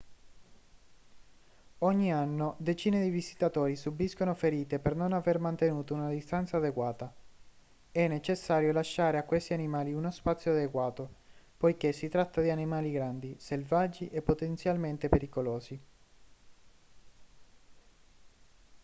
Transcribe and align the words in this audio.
ogni 1.79 2.11
anno 2.11 2.55
decine 2.57 3.03
di 3.03 3.11
visitatori 3.11 3.75
subiscono 3.75 4.33
ferite 4.33 4.79
per 4.79 4.95
non 4.95 5.13
aver 5.13 5.37
mantenuto 5.37 5.93
una 5.93 6.09
distanza 6.09 6.57
adeguata 6.57 7.13
è 7.91 8.07
necessario 8.07 8.71
lasciare 8.71 9.19
a 9.19 9.23
questi 9.25 9.53
animali 9.53 9.93
uno 9.93 10.09
spazio 10.09 10.53
adeguato 10.53 11.07
poiché 11.55 11.91
si 11.91 12.09
tratta 12.09 12.41
di 12.41 12.49
animali 12.49 12.91
grandi 12.91 13.35
selvaggi 13.37 14.09
e 14.09 14.23
potenzialmente 14.23 15.07
pericolosi 15.07 15.79